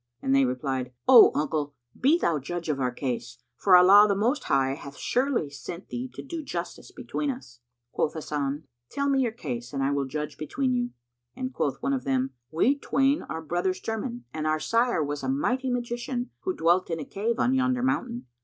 [0.19, 4.45] and they replied, "O uncle, be thou judge of our case, for Allah the Most
[4.45, 7.59] High hath surely sent thee to do justice between us."
[7.91, 10.89] Quoth Hasan, "Tell me your case, and I will judge between you;"
[11.35, 15.29] and quoth one of them, "We twain are brothers german and our sire was a
[15.29, 18.25] mighty magician, who dwelt in a cave on yonder mountain.